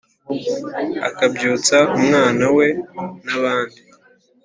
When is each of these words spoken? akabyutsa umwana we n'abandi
akabyutsa 1.07 1.77
umwana 1.97 2.45
we 2.57 2.67
n'abandi 3.25 3.79